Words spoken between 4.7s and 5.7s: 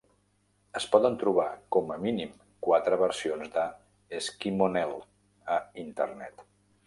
Nell" a